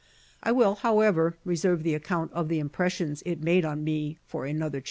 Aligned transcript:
I 0.41 0.51
will, 0.51 0.73
however, 0.77 1.37
reserve 1.45 1.83
the 1.83 1.93
account 1.93 2.33
of 2.33 2.47
the 2.47 2.57
impressions 2.57 3.21
it 3.23 3.39
made 3.43 3.63
on 3.65 3.83
me 3.83 4.17
for 4.25 4.47
another 4.47 4.79
chapter. 4.79 4.79